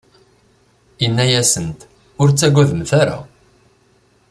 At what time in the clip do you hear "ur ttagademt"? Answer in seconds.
2.21-2.91